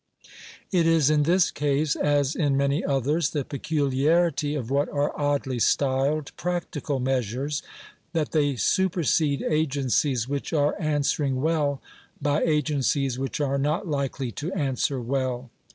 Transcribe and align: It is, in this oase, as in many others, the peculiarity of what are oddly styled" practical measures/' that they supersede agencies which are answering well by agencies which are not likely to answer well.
It 0.71 0.87
is, 0.87 1.11
in 1.11 1.21
this 1.29 1.51
oase, 1.51 1.95
as 1.95 2.35
in 2.35 2.57
many 2.57 2.83
others, 2.83 3.29
the 3.29 3.45
peculiarity 3.45 4.55
of 4.55 4.71
what 4.71 4.89
are 4.89 5.15
oddly 5.15 5.59
styled" 5.59 6.35
practical 6.37 6.99
measures/' 6.99 7.61
that 8.11 8.31
they 8.31 8.55
supersede 8.55 9.43
agencies 9.47 10.27
which 10.27 10.53
are 10.53 10.75
answering 10.81 11.39
well 11.39 11.83
by 12.19 12.41
agencies 12.41 13.19
which 13.19 13.39
are 13.39 13.59
not 13.59 13.87
likely 13.87 14.31
to 14.31 14.51
answer 14.53 14.99
well. 14.99 15.51